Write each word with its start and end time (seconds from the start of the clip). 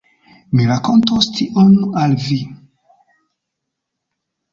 Mi 0.59 0.63
rakontos 0.69 1.27
tion 1.35 1.75
al 2.05 2.15
vi. 2.29 2.39